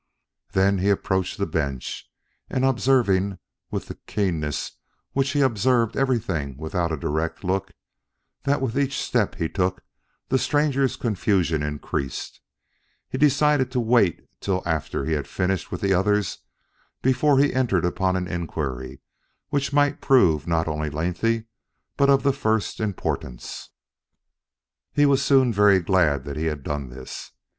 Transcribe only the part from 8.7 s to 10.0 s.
each step he took